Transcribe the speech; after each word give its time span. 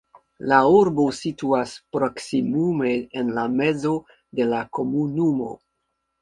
La 0.51 0.59
urbo 0.75 1.03
situas 1.17 1.73
proksimume 1.95 2.95
en 3.21 3.29
la 3.37 3.45
mezo 3.61 3.93
de 4.41 4.49
la 4.55 4.63
komunumo. 4.81 5.53